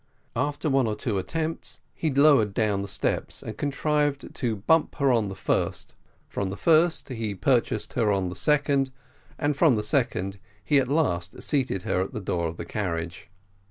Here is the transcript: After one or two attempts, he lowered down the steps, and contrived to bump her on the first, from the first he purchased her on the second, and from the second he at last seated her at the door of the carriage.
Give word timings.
After 0.35 0.67
one 0.67 0.87
or 0.87 0.95
two 0.95 1.19
attempts, 1.19 1.79
he 1.93 2.11
lowered 2.11 2.55
down 2.55 2.81
the 2.81 2.87
steps, 2.87 3.43
and 3.43 3.55
contrived 3.55 4.33
to 4.33 4.55
bump 4.55 4.95
her 4.95 5.11
on 5.11 5.27
the 5.27 5.35
first, 5.35 5.93
from 6.27 6.49
the 6.49 6.57
first 6.57 7.09
he 7.09 7.35
purchased 7.35 7.93
her 7.93 8.11
on 8.11 8.29
the 8.29 8.35
second, 8.35 8.89
and 9.37 9.55
from 9.55 9.75
the 9.75 9.83
second 9.83 10.39
he 10.65 10.79
at 10.79 10.87
last 10.87 11.43
seated 11.43 11.83
her 11.83 12.01
at 12.01 12.13
the 12.13 12.19
door 12.19 12.47
of 12.47 12.57
the 12.57 12.65
carriage. 12.65 13.29